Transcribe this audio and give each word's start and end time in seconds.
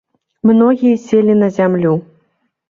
Многія 0.49 0.95
селі 1.03 1.35
на 1.43 1.51
зямлю. 1.59 1.93